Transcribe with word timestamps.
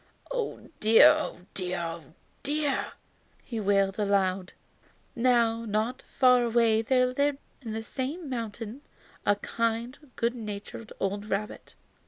"Oh 0.31 0.67
dear, 0.79 1.09
oh 1.09 1.41
dear, 1.53 1.79
oh 1.79 2.03
dear!" 2.41 2.93
he 3.43 3.59
wailed 3.59 3.99
aloud. 3.99 4.53
Now, 5.15 5.63
not 5.63 6.01
far 6.01 6.41
away 6.43 6.81
there 6.81 7.05
lived 7.05 7.37
in 7.61 7.73
the 7.73 7.83
same 7.83 8.27
mountain 8.27 8.81
a 9.27 9.35
kind, 9.35 9.99
good 10.15 10.33
natured 10.33 10.91
old 10.99 11.25
rabbit. 11.27 11.75